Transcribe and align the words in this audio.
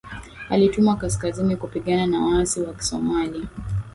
alitumwa 0.49 0.95
kaskazini 0.95 1.55
kupigana 1.55 2.07
na 2.07 2.21
waasi 2.25 2.61
wa 2.61 2.73
kisomalia 2.73 3.47